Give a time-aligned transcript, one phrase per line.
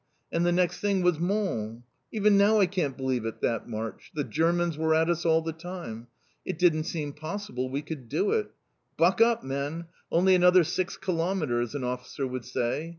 [0.31, 1.83] and the next thing was Mons!
[2.11, 4.09] Even now I can't believe it, that march.
[4.15, 6.07] The Germans were at us all the time.
[6.43, 8.49] It didn't seem possible we could do it.
[8.97, 9.85] 'Buck up, men!
[10.11, 12.89] only another six kilometres!' an officer would say.